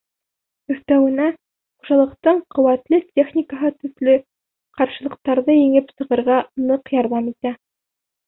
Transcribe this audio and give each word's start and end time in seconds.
Өҫтәүенә, 0.75 1.25
хужалыҡтың 1.81 2.39
ҡеүәтле 2.55 2.99
техникаһы 3.19 3.71
төрлө 3.83 4.15
ҡаршылыҡтарҙы 4.79 5.57
еңеп 5.59 5.91
сығырға 5.99 6.39
ныҡ 6.71 6.93
ярҙам 6.97 7.29
итә. 7.35 7.53